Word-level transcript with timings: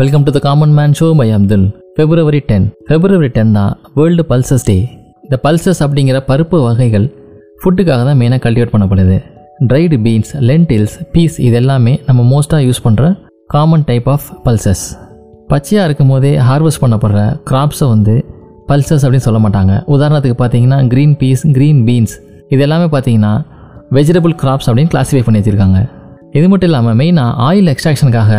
Welcome 0.00 0.24
to 0.26 0.30
the 0.34 0.40
common 0.44 0.74
man 0.76 0.92
show 0.98 1.06
my 1.18 1.26
Abdul 1.36 1.64
February 1.94 2.40
ten 2.50 2.66
February 2.88 3.28
ten 3.36 3.50
தான் 3.56 3.72
world 3.96 4.22
pulses 4.30 4.64
day 4.68 4.76
இந்த 5.24 5.36
pulses 5.44 5.80
அப்படிங்கிற 5.84 6.18
பருப்பு 6.28 6.58
வகைகள் 6.66 7.06
ஃபுட்டுக்காக 7.60 8.04
தான் 8.08 8.18
மெயினாக 8.20 8.40
கல்டிவேட் 8.44 8.72
பண்ணப்படுது. 8.74 9.16
ட்ரைடு 9.70 9.96
பீன்ஸ் 10.04 10.30
லென்டில்ஸ் 10.50 10.94
பீஸ் 11.14 11.36
இது 11.46 11.56
எல்லாமே 11.62 11.94
நம்ம 12.08 12.20
மோஸ்ட்டாக 12.32 12.60
யூஸ் 12.68 12.80
பண்ணுற 12.86 13.08
காமன் 13.54 13.84
டைப் 13.90 14.08
ஆஃப் 14.14 14.28
பல்சஸ் 14.46 14.84
பச்சையாக 15.50 15.88
இருக்கும் 15.88 16.12
போதே 16.12 16.32
ஹார்வெஸ்ட் 16.50 16.82
பண்ணப்படுற 16.84 17.24
கிராப்ஸை 17.50 17.88
வந்து 17.94 18.14
பல்சஸ் 18.70 19.04
அப்படின்னு 19.04 19.26
சொல்ல 19.28 19.40
மாட்டாங்க. 19.46 19.74
உதாரணத்துக்கு 19.96 20.38
பார்த்தீங்கன்னா 20.42 20.78
க்ரீன் 20.94 21.16
பீஸ் 21.22 21.44
க்ரீன் 21.58 21.82
பீன்ஸ் 21.88 22.14
இது 22.54 22.62
எல்லாமே 22.68 22.88
பார்த்தீங்கன்னா 22.94 23.34
வெஜிடபிள் 23.98 24.36
கிராப்ஸ் 24.44 24.70
அப்படின்னு 24.70 24.94
கிளாஸிஃபை 24.94 25.24
பண்ணி 25.28 25.40
வச்சுருக்காங்க. 25.42 25.80
இது 26.38 26.46
மட்டும் 26.54 26.70
இல்லாமல் 26.72 26.98
மெயினாக 27.02 27.36
ஆயில் 27.50 27.70
எக்ஸ்ட்ராக்ஷனுக்காக 27.74 28.32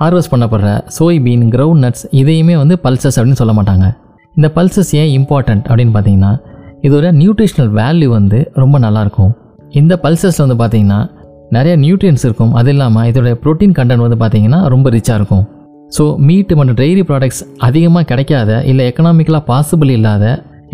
ஹார்வெஸ்ட் 0.00 0.32
பண்ணப்படுற 0.32 0.70
சோய்பீன் 0.96 1.44
கிரவுண்ட் 1.54 1.82
நட்ஸ் 1.84 2.04
இதையுமே 2.20 2.54
வந்து 2.62 2.76
பல்சஸ் 2.84 3.16
அப்படின்னு 3.18 3.40
சொல்ல 3.42 3.54
மாட்டாங்க. 3.58 3.86
இந்த 4.38 4.48
பல்சஸ் 4.56 4.92
ஏன் 5.00 5.10
இம்பார்ட்டண்ட் 5.18 5.64
அப்படின்னு 5.68 5.94
பார்த்தீங்கன்னா 5.96 6.32
இதோட 6.86 7.08
நியூட்ரிஷனல் 7.20 7.72
வேல்யூ 7.80 8.08
வந்து 8.18 8.38
ரொம்ப 8.62 8.78
நல்லாயிருக்கும் 8.86 9.32
இந்த 9.80 9.94
பல்சஸில் 10.04 10.44
வந்து 10.44 10.58
பார்த்தீங்கன்னா 10.62 11.00
நிறைய 11.56 11.74
நியூட்ரியன்ஸ் 11.84 12.24
இருக்கும். 12.26 12.52
அது 12.60 12.70
இல்லாமல் 12.74 13.06
இதோட 13.10 13.30
ப்ரோட்டீன் 13.42 13.74
கண்டென்ட் 13.78 14.04
வந்து 14.06 14.18
பார்த்தீங்கன்னா 14.22 14.60
ரொம்ப 14.74 14.90
ரிச்சாக 14.96 15.18
இருக்கும். 15.20 15.44
ஸோ 15.96 16.04
மீட் 16.28 16.52
மற்றும் 16.58 16.78
டெய்ரி 16.80 17.02
ப்ராடக்ட்ஸ் 17.08 17.42
அதிகமாக 17.66 18.04
கிடைக்காத 18.10 18.50
இல்லை 18.70 18.84
எக்கனாமிக்கலாக 18.90 19.44
பாசிபிள் 19.50 19.90
இல்லாத 19.98 20.24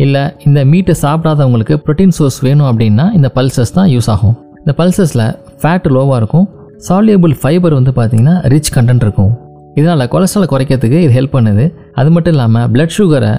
இல்லை 0.03 0.23
இந்த 0.47 0.59
மீட்டை 0.71 0.93
சாப்பிடாதவங்களுக்கு 1.03 1.75
ப்ரோட்டீன் 1.85 2.15
சோர்ஸ் 2.17 2.39
வேணும் 2.45 2.69
அப்படின்னா 2.69 3.05
இந்த 3.17 3.29
பல்சஸ் 3.37 3.75
தான் 3.77 3.89
யூஸ் 3.95 4.09
ஆகும். 4.13 4.35
இந்த 4.61 4.73
பல்சஸில் 4.79 5.25
ஃபேட் 5.61 5.87
லோவாக 5.95 6.19
இருக்கும். 6.21 6.47
சால்யூபிள் 6.87 7.33
ஃபைபர் 7.39 7.73
வந்து 7.77 7.91
பார்த்தீங்கன்னா 7.97 8.35
ரிச் 8.53 8.71
கண்டென்ட் 8.75 9.03
இருக்கும். 9.05 9.31
இதனால் 9.79 10.09
கொலஸ்ட்ரால் 10.13 10.51
குறைக்கிறதுக்கு 10.51 10.99
இது 11.05 11.13
ஹெல்ப் 11.17 11.35
பண்ணுது. 11.35 11.65
அது 11.99 12.09
மட்டும் 12.15 12.33
இல்லாமல் 12.35 12.67
பிளட் 12.73 12.95
சுகரை 12.97 13.33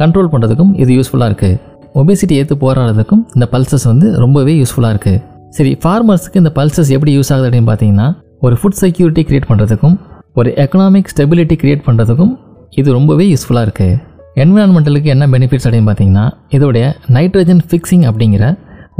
கண்ட்ரோல் 0.00 0.30
பண்ணுறதுக்கும் 0.32 0.72
இது 0.82 0.90
யூஸ்ஃபுல்லாக 0.98 1.30
இருக்குது 1.30 1.58
ஒபேசிட்டி 2.00 2.34
ஏற்று 2.40 2.56
போராடுறதுக்கும் 2.64 3.22
இந்த 3.36 3.46
பல்சஸ் 3.54 3.86
வந்து 3.90 4.06
ரொம்பவே 4.24 4.52
யூஸ்ஃபுல்லாக 4.60 4.94
இருக்குது 4.94 5.20
சரி 5.56 5.72
ஃபார்மர்ஸுக்கு 5.82 6.40
இந்த 6.42 6.52
பல்சஸ் 6.58 6.90
எப்படி 6.96 7.12
யூஸ் 7.18 7.30
ஆகுது 7.34 7.46
அப்படின்னு 7.48 7.70
பார்த்தீங்கன்னா 7.70 8.08
ஒரு 8.46 8.54
ஃபுட் 8.60 8.78
செக்யூரிட்டி 8.82 9.22
க்ரியேட் 9.28 9.48
பண்ணுறதுக்கும் 9.50 9.96
ஒரு 10.40 10.50
எக்கனாமிக் 10.64 11.10
ஸ்டெபிலிட்டி 11.12 11.56
க்ரியேட் 11.62 11.84
பண்ணுறதுக்கும் 11.88 12.32
இது 12.80 12.88
ரொம்பவே 12.98 13.24
யூஸ்ஃபுல்லாக 13.32 13.66
இருக்குது 13.68 13.96
என்விரான்மெண்டலுக்கு 14.42 15.08
என்ன 15.14 15.24
பெனிஃபிட்ஸ் 15.34 15.66
அப்படின்னு 15.68 15.88
பார்த்தீங்கன்னா 15.90 16.26
இதோடைய 16.56 16.84
நைட்ரஜன் 17.16 17.62
ஃபிக்ஸிங் 17.68 18.04
அப்படிங்கிற 18.10 18.44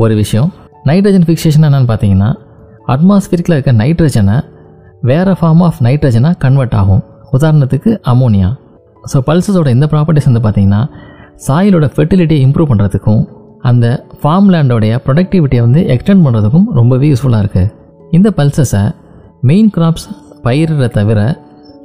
ஒரு 0.03 0.15
விஷயம். 0.23 0.49
நைட்ரஜன் 0.89 1.27
ஃபிக்சேஷன் 1.29 1.67
என்னென்னு 1.69 1.91
பார்த்தீங்கன்னா 1.91 2.31
அட்மாஸ்பியரிக்கில் 2.95 3.57
இருக்க 3.57 3.73
நைட்ரஜனை 3.81 4.37
வேறு 5.09 5.33
ஃபார்ம் 5.39 5.63
ஆஃப் 5.67 5.79
நைட்ரஜனாக 5.87 6.39
கன்வெர்ட் 6.45 6.77
ஆகும். 6.81 7.03
உதாரணத்துக்கு 7.37 7.91
அமோனியா 8.13 8.49
ஸோ 9.11 9.19
பல்சஸோட 9.29 9.69
இந்த 9.77 9.87
ப்ராப்பர்ட்டிஸ் 9.93 10.29
வந்து 10.31 10.43
பார்த்திங்கன்னா 10.47 10.81
சாயிலோட 11.47 11.87
ஃபெர்டிலிட்டியை 11.95 12.41
இம்ப்ரூவ் 12.47 12.71
பண்ணுறதுக்கும் 12.71 13.23
அந்த 13.71 13.87
ஃபார்ம் 14.21 14.49
லேண்டோடைய 14.55 14.93
ப்ரொடக்டிவிட்டியை 15.07 15.63
வந்து 15.67 15.81
எக்ஸ்டெண்ட் 15.95 16.25
பண்ணுறதுக்கும் 16.27 16.67
ரொம்பவே 16.79 17.09
யூஸ்ஃபுல்லாக 17.13 17.45
இருக்குது 17.45 17.71
இந்த 18.17 18.29
பல்சஸை 18.39 18.83
மெயின் 19.51 19.71
கிராப்ஸ் 19.77 20.07
பயிரிட 20.47 20.87
தவிர 20.99 21.21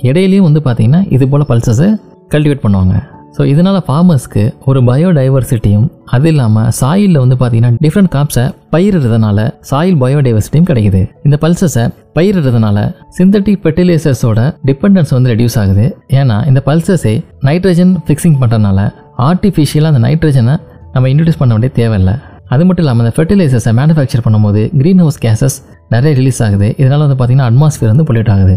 இடையிலையும் 0.10 0.48
வந்து 0.48 0.62
பார்த்திங்கன்னா 0.68 1.02
இது 1.16 1.26
போல் 1.32 1.50
பல்சஸை 1.52 1.90
கல்டிவேட் 2.34 2.64
பண்ணுவாங்க. 2.66 2.96
ஸோ 3.38 3.44
இதனால் 3.52 3.80
ஃபார்மர்ஸ்க்கு 3.88 4.44
ஒரு 4.70 4.80
பயோடைவர்சிட்டியும் 4.90 5.88
அது 6.16 6.30
இல்லாமல் 6.34 6.70
சாயிலில் 6.80 7.22
வந்து 7.24 7.36
பார்த்தீங்கன்னா 7.42 7.74
டிஃப்ரெண்ட் 7.86 8.12
கிராப்ஸை 8.14 8.46
பயிரிடுறதுனால 8.76 9.40
சாயில் 9.72 10.00
பயோடைவர்சிட்டியும் 10.04 10.70
கிடைக்குது. 10.70 11.02
இந்த 11.26 11.36
பல்சஸை 11.44 11.84
பயிரிடுறதுனால 12.18 12.78
சிந்தட்டிக் 13.18 13.60
ஃபெர்டிலைசர்ஸோட 13.64 14.40
டிபெண்டன்ஸ் 14.70 15.12
வந்து 15.16 15.32
ரெடியூஸ் 15.34 15.58
ஆகுது. 15.64 15.86
ஏன்னா 16.20 16.38
இந்த 16.52 16.62
பல்சஸை 16.70 17.16
நைட்ரஜன் 17.50 17.94
ஃபிக்ஸிங் 18.08 18.38
பண்ணுறதுனால 18.42 18.80
ஆர்டிஃபிஷியலாக 19.28 19.92
அந்த 19.94 20.02
நைட்ரஜனை 20.08 20.56
நம்ம 20.96 21.10
இன்ட்ரடியூஸ் 21.12 21.40
பண்ண 21.42 21.54
வேண்டிய 21.56 21.72
தேவையில்லை. 21.82 22.16
அது 22.54 22.64
மட்டும் 22.68 22.84
இல்லாமல் 22.84 23.04
இந்த 23.06 23.14
ஃபெர்டிலைசர்ஸை 23.18 23.72
மேனுஃபேக்சர் 23.80 24.24
பண்ணும்போது 24.26 24.62
க்ரீன் 24.80 25.02
ஹவுஸ் 25.04 25.20
கேசஸ் 25.26 25.58
நிறைய 25.94 26.12
ரிலீஸ் 26.20 26.42
ஆகுது. 26.48 26.68
இதனால் 26.82 27.04
வந்து 27.06 27.18
பார்த்திங்கன்னா 27.20 27.48
அட்மாஸ்ஃபியர் 27.52 27.92
வந்து 27.94 28.06
பொல்யூட் 28.10 28.32
ஆகுது. 28.36 28.56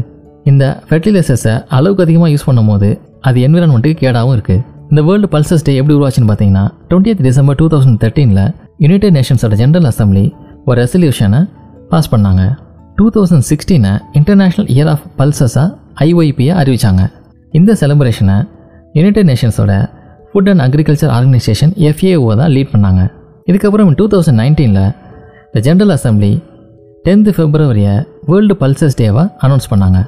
இந்த 0.50 0.65
ஃபெர்டிலைசர்ஸை 0.88 1.54
அளவுக்கு 1.76 2.04
அதிகமாக 2.06 2.31
யூஸ் 2.34 2.47
பண்ணும்போது 2.48 2.88
அது 3.28 3.38
என்விரான்மெண்ட்டுக்கு 3.47 4.03
கேடாகவும் 4.04 4.34
இருக்குது 4.37 4.62
இந்த 4.91 5.00
வேர்ல்டு 5.06 5.28
பல்சஸ் 5.34 5.65
டே 5.66 5.72
எப்படி 5.81 5.94
உருவாச்சுன்னு 5.97 6.31
பார்த்தீங்கன்னா 6.31 6.65
டுவெண்ட்டி 6.91 7.15
டிசம்பர் 7.28 7.59
டூ 7.60 7.66
தௌசண்ட் 7.72 7.98
தேர்ட்டீனில் 8.04 8.44
யுனைடெட் 8.84 9.15
நேஷன்ஸோட 9.16 9.55
ஜென்ரல் 9.61 9.87
அசம்பிளி 9.91 10.25
ஒரு 10.69 10.77
ரெசல்யூஷனை 10.83 11.41
பாஸ் 11.93 12.11
பண்ணாங்க. 12.12 12.43
டூ 12.99 13.06
தௌசண்ட் 13.15 13.47
சிக்ஸ்டீனை 13.49 13.93
இன்டர்நேஷ்னல் 14.19 14.69
இயர் 14.75 14.91
ஆஃப் 14.93 15.05
பல்சஸாக 15.19 15.66
ஐஒய்பியை 16.06 16.53
அறிவித்தாங்க 16.61 17.03
இந்த 17.59 17.77
செலிப்ரேஷனை 17.81 18.37
United 18.99 19.28
நேஷன்ஸோட 19.31 19.72
food 20.31 20.50
and 20.53 20.65
agriculture 20.66 21.12
organization 21.16 21.72
FAO 21.89 22.31
தான் 22.41 22.53
லீட் 22.56 22.72
பண்ணாங்க. 22.75 23.03
இதுக்கப்புறம் 23.50 23.91
டூ 24.00 24.06
தௌசண்ட் 24.15 24.41
நைன்டீனில் 24.43 24.87
இந்த 25.49 25.60
ஜென்ரல் 25.69 25.95
அசம்பிளி 25.97 26.33
டென்த்து 27.06 27.33
ஃபெப்ரவரியை 27.37 27.95
வேர்ல்டு 28.31 28.56
பல்சஸ் 28.62 28.99
டேவாக 29.03 29.27
அனௌன்ஸ் 29.47 29.69
பண்ணாங்க. 29.72 29.99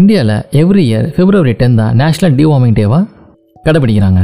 இந்தியாவில் 0.00 0.36
எவ்ரி 0.60 0.84
இயர் 0.90 1.06
பிப்ரவரி 1.16 1.54
டென் 1.60 1.76
தான் 1.80 1.94
நேஷ்னல் 2.02 2.34
டிவார்மிங் 2.40 2.76
டேவாக 2.80 3.04
கடைபிடிக்கிறாங்க. 3.66 4.20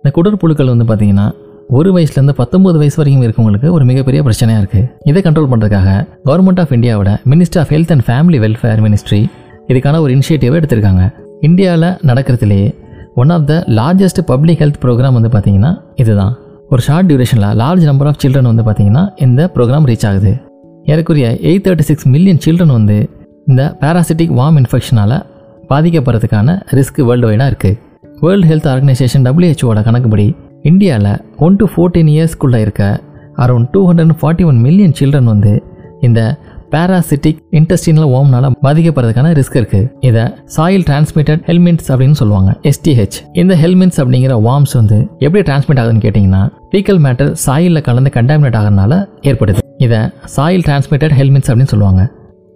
இந்த 0.00 0.10
குடற்புழுக்கள் 0.16 0.72
வந்து 0.74 0.86
பார்த்திங்கன்னா 0.90 1.28
ஒரு 1.70 1.90
வயசுலேருந்து 1.96 2.34
பத்தொம்பது 2.38 2.78
வயசு 2.80 2.96
வரைக்கும் 2.96 3.24
இருக்கவங்களுக்கு 3.24 3.70
ஒரு 3.70 3.84
மிகப்பெரிய 3.84 4.22
பிரச்சனையாக 4.22 4.60
இருக்குது 4.60 4.88
இதை 5.04 5.22
கண்ட்ரோல் 5.22 5.50
பண்ணுறதுக்காக 5.52 5.90
கவர்மெண்ட் 6.24 6.60
ஆஃப் 6.60 6.72
இந்தியாவோட 6.72 7.10
minister 7.30 7.58
of 7.58 7.70
health 7.70 7.92
and 7.94 8.04
family 8.06 8.38
welfare 8.44 8.80
ministry 8.84 9.20
இதுக்கான 9.68 10.00
ஒரு 10.00 10.14
இனிஷியேட்டிவை 10.14 10.56
எடுத்திருக்காங்க. 10.60 11.12
இந்தியாவில் 11.40 11.88
நடக்கிறதுலேயே 12.10 12.68
one 13.14 13.30
of 13.30 13.46
the 13.46 13.64
largest 13.78 14.22
public 14.26 14.60
health 14.60 14.80
program 14.82 15.16
வந்து 15.18 15.28
பார்த்திங்கன்னா 15.28 15.72
இதுதான். 15.94 16.32
ஒரு 16.68 16.82
ஷார்ட் 16.82 17.12
டியூரேஷனில் 17.12 17.54
லார்ஜ் 17.62 17.84
நம்பர் 17.90 18.06
ஆஃப் 18.06 18.20
சில்ட்ரன் 18.24 18.50
வந்து 18.50 18.66
பார்த்திங்கன்னா 18.68 19.04
இந்த 19.16 19.50
ப்ரோக்ராம் 19.54 19.88
ரீச் 19.90 20.06
ஆகுது. 20.06 20.32
ஏறக்குரிய 20.84 21.26
eight 21.48 21.66
thirty 21.68 21.86
six 21.90 22.08
million 22.08 22.42
children 22.46 22.76
வந்து 22.78 22.98
இந்த 23.46 23.62
பேராசிட்டிக் 23.80 24.34
வார்ம் 24.40 24.58
இன்ஃபெக்ஷனால் 24.62 25.16
பாதிக்கப்படுறதுக்கான 25.68 26.50
ரிஸ்க் 26.78 27.00
வேர்ல்டு 27.08 27.30
வைடாக 27.30 27.50
இருக்குது 27.52 27.78
வேர்ல்டு 28.20 28.46
ஹெல்த் 28.50 28.68
ஆர்கனைசேஷன் 28.74 29.26
டபிள்யூஹெச்ஓட 29.28 29.82
கணக்குப்படி 29.82 30.28
இந்தியாவில் 30.62 31.20
ஒன் 31.36 31.56
டு 31.56 31.66
ஃபோர்டீன் 31.74 32.10
இயர்ஸ்க்குள்ளே 32.14 32.56
இருக்க 32.56 33.00
around 33.36 33.68
two 33.70 33.92
hundred 33.92 34.14
forty 34.20 34.44
one 34.44 34.60
million 34.60 34.94
children 35.00 35.24
வந்து 35.24 35.62
இந்த 36.00 36.38
பேராசிட்டிக் 36.70 37.38
இன்டஸ்டினல் 37.50 38.08
ஓம்னால 38.16 38.50
பாதிக்கப்படுறதுக்கான 38.62 39.28
ரிஸ்க் 39.38 39.56
இருக்கு. 39.56 39.94
இதை 40.00 40.22
சாயில் 40.56 40.84
டிரான்ஸ்மிட்டட் 40.88 41.42
ஹெல்மெண்ட்ஸ் 41.46 41.88
அப்படின்னு 41.88 42.10
சொல்லுவாங்க 42.10 42.56
எஸ்டிஹெச் 42.62 43.16
இந்த 43.32 43.54
ஹெல்மெண்ட்ஸ் 43.54 44.00
அப்படிங்கிற 44.02 44.34
வார்ம்ஸ் 44.48 44.74
வந்து 44.74 45.08
எப்படி 45.18 45.52
டிரான்ஸ்மிட் 45.52 45.80
ஆகுதுன்னு 45.82 46.04
கேட்டிங்கன்னா 46.06 46.42
ஃபீக்கல் 46.72 47.00
மேட்டர் 47.06 47.34
சாயிலில் 47.46 47.80
கலந்து 47.80 48.10
கண்டாமினேட் 48.14 48.58
ஆகிறதுனால 48.60 49.06
ஏற்படுது. 49.22 49.58
இதை 49.76 49.98
சாயில் 50.36 50.64
டிரான்ஸ்மிட்டட் 50.68 51.14
ஹெல்மெண்ட்ஸ் 51.20 51.50
அப்படின்னு 51.50 51.72
சொல்லுவாங்க. 51.74 52.12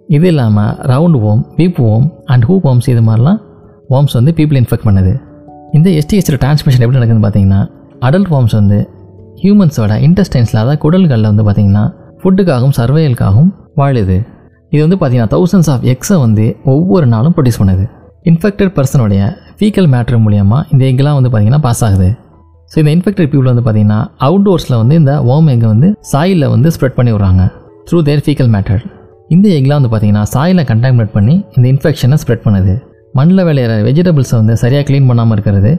இது 0.07 0.27
இல்லாமல் 0.27 0.75
round 0.75 1.19
worm 1.21 1.45
whip 1.57 1.81
worm 1.81 2.13
and 2.25 2.45
hook 2.45 2.65
worms 2.71 2.89
இது 2.89 3.01
மாதிரிலாம் 3.01 3.39
ஓம்ஸ் 3.89 4.13
வந்து 4.13 4.31
பீப்புள் 4.31 4.59
இன்ஃபெக்ட் 4.61 4.85
பண்ணுது. 4.85 5.21
இந்த 5.71 5.89
எஸ்டிஹெச்சில் 5.89 6.39
டிரான்ஸ்மிஷன் 6.43 6.79
எப்படி 6.79 6.97
நடக்குதுன்னு 6.97 7.25
பார்த்தீங்கன்னா 7.27 7.61
அடல்ட் 8.07 8.29
ஃபார்ம்ஸ் 8.29 8.55
வந்து 8.59 8.77
ஹியூமன்ஸோட 9.41 9.93
இன்டெஸ்டைன்ஸில் 10.07 10.59
அதாவது 10.61 10.81
குடல்களில் 10.83 11.29
வந்து 11.31 11.43
பார்த்திங்கன்னா 11.47 11.83
ஃபுட்டுக்காகவும் 12.21 12.75
சர்வையலுக்காகவும் 12.79 13.49
வாழுது. 13.79 14.17
இது 14.73 14.81
வந்து 14.85 14.97
பார்த்திங்கன்னா 14.99 15.31
தௌசண்ட்ஸ் 15.35 15.69
ஆஃப் 15.73 15.83
எக்ஸை 15.93 16.17
வந்து 16.25 16.45
ஒவ்வொரு 16.73 17.07
நாளும் 17.13 17.33
ப்ரொடியூஸ் 17.37 17.59
பண்ணுது. 17.61 17.85
இன்ஃபெக்டட் 18.29 18.71
பர்சனுடைய 18.77 19.21
ஃபீக்கல் 19.57 19.89
மேட்ரு 19.93 20.17
மூலியமாக 20.25 20.61
இந்த 20.73 20.83
எக்லாம் 20.91 21.17
வந்து 21.19 21.29
பார்த்திங்கன்னா 21.31 21.63
பாஸ் 21.67 21.83
ஆகுது. 21.87 22.09
ஸோ 22.71 22.77
இந்த 22.81 22.91
இன்ஃபெக்டட் 22.97 23.29
பீப்புள் 23.31 23.49
வந்து 23.51 23.63
பார்த்திங்கன்னா 23.65 23.99
அவுட்டோர்ஸில் 24.27 24.77
வந்து 24.81 24.95
இந்த 25.01 25.13
ஓம் 25.33 25.49
எக்கை 25.53 25.67
வந்து 25.73 25.89
சாயிலில் 26.11 26.51
வந்து 26.55 26.69
ஸ்ப்ரெட் 26.75 26.97
பண்ணி 26.99 27.11
விட்றாங்க 27.15 27.43
த்ரூ 27.89 27.99
தேர் 28.09 28.23
ஃபீக்கல் 28.25 28.51
மேட்டர் 28.55 28.81
இந்த 29.35 29.47
எக்லாம் 29.57 29.79
வந்து 29.79 29.91
பார்த்திங்கன்னா 29.93 30.23
சாயிலை 30.33 30.63
கண்டாமினேட் 30.71 31.13
பண்ணி 31.17 31.35
இந்த 31.55 31.65
இன்ஃபெக்ஷனை 31.73 32.17
ஸ்ப்ரெட் 32.23 32.45
பண்ணுது. 32.45 32.73
மண்ணில் 33.17 33.45
விளையிற 33.47 33.73
வெஜிடபிள்ஸை 33.87 34.35
வந்து 34.41 34.55
சரியாக 34.63 34.85
க்ளீன் 34.89 35.09
பண்ணாமல் 35.09 35.35
இருக்கிறது. 35.37 35.71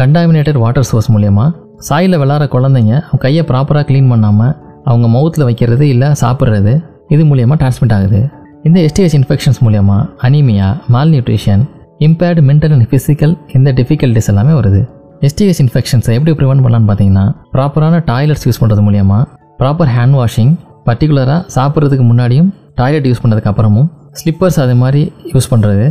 கண்டாமினேட்டட் 0.00 0.58
வாட்டர் 0.64 0.86
சோர்ஸ் 0.90 1.10
மூலயமா 1.14 1.46
சாயில் 1.88 2.16
விளாட்ற 2.22 2.46
குழந்தைங்க 2.54 2.92
அவங்க 3.04 3.20
கையை 3.24 3.42
ப்ராப்பராக 3.50 3.84
க்ளீன் 3.88 4.10
பண்ணாமல் 4.12 4.52
அவங்க 4.90 5.06
மவுத்தில் 5.14 5.46
வைக்கிறது 5.48 5.84
இல்லை 5.94 6.08
சாப்பிட்றது 6.22 6.72
இது 7.14 7.22
மூலியமாக 7.30 7.56
டிரான்ஸ்மிட் 7.60 7.94
ஆகுது. 7.96 8.20
இந்த 8.68 8.78
எஸ்டிஹெச் 8.86 9.16
இன்ஃபெக்ஷன்ஸ் 9.18 9.60
மூலியமாக 9.64 10.02
anaemia 10.26 10.68
mal 10.94 11.12
nutrition 11.14 11.62
impaired 12.06 12.42
mental 12.48 12.74
and 12.76 12.88
physical 12.90 13.34
இந்த 13.56 13.68
டிஃபிகல்ட்டிஸ் 13.78 14.28
எல்லாமே 14.32 14.52
வருது. 14.58 14.80
எஸ்டிஹெச் 15.28 15.62
இன்ஃபெக்ஷன்ஸை 15.64 16.14
எப்படி 16.18 16.32
ப்ரிவென்ட் 16.38 16.64
பண்ணலான்னு 16.64 16.88
பார்த்தீங்கன்னா 16.90 17.24
ப்ராப்பரான 17.54 18.00
டாய்லெட்ஸ் 18.10 18.46
யூஸ் 18.48 18.60
பண்ணுறது 18.62 18.84
மூலியமாக 18.86 19.24
ப்ராப்பர் 19.60 19.90
ஹேண்ட் 19.96 20.16
வாஷிங் 20.20 20.52
பர்டிகுலராக 20.88 21.40
சாப்பிட்றதுக்கு 21.56 22.06
முன்னாடியும் 22.10 22.48
டாய்லெட் 22.80 23.06
யூஸ் 23.10 23.22
பண்ணதுக்கு 23.24 23.50
அப்புறமும் 23.52 23.88
ஸ்லிப்பர்ஸ் 24.20 24.58
அது 24.64 24.74
மாதிரி 24.82 25.02
யூஸ் 25.34 25.50
பண்ணுறது 25.52 25.84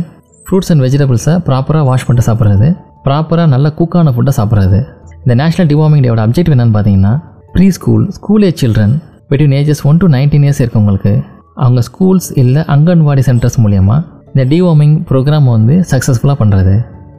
ஃப்ரூட்ஸ் 0.46 0.70
அண்ட் 0.72 0.82
வெஜிடபிள்ஸை 0.86 1.34
ப்ராப்பராக 1.48 1.84
வாஷ் 1.90 2.06
பண்ணிட்டு 2.06 2.28
சாப்பிட்றது 2.28 2.68
ப்ராப்பராக 3.06 3.48
நல்ல 3.54 3.68
குக்கான 3.78 4.12
ஃபுட்டை 4.14 4.32
சாப்பிட்றது. 4.38 4.80
இந்த 5.22 5.34
நேஷனல் 5.34 5.68
டிவார்மிங் 5.70 6.04
டேவோட 6.04 6.22
அப்ஜெக்டிவ் 6.26 6.54
என்னன்னு 6.54 6.74
பார்த்தீங்கன்னா 6.76 7.22
pre 7.52 7.70
school 7.70 8.10
school 8.10 8.42
age 8.42 8.64
children 8.64 8.94
between 9.28 9.52
ages 9.52 9.82
one 9.84 9.96
to 9.96 10.08
nineteen 10.08 10.42
years 10.42 10.60
இருக்கவங்களுக்கு 10.60 11.12
அவங்க 11.54 11.80
ஸ்கூல்ஸ் 11.80 12.28
இல்லை 12.34 12.62
அங்கன்வாடி 12.62 13.22
சென்டர்ஸ் 13.26 13.58
மூலயமா 13.62 13.96
இந்த 14.26 14.44
டிவார்மிங் 14.44 14.96
ப்ரோக்ராம் 15.10 15.44
வந்து 15.44 15.84
சக்ஸஸ்ஃபுல்லாக 15.90 16.36
பண்ணுறது 16.38 16.74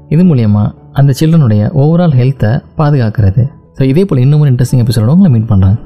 இது 0.10 0.24
மூலயமா 0.24 0.64
அந்த 0.92 1.14
சில்ட்ரனுடைய 1.20 1.70
ஓவரால் 1.74 2.18
ஹெல்த்தை 2.20 2.62
பாதுகாக்கிறது. 2.78 3.44
ஸோ 3.78 3.84
இதே 3.84 4.06
போல் 4.06 4.18
இன்னும் 4.18 4.44
இன்ட்ரெஸ்டிங் 4.44 4.84
எபிசோட 4.84 5.06
உங்களை 5.06 5.32
மீட் 5.32 5.50
பண்ணுறேன் 5.50 5.78